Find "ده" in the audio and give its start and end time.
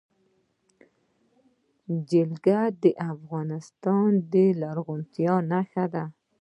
5.93-6.05